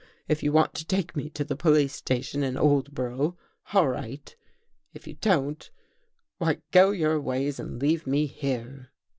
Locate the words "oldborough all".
2.55-3.87